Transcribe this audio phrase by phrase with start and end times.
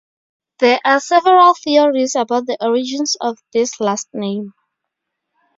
[0.57, 4.55] There are several theories about the origins of this last name.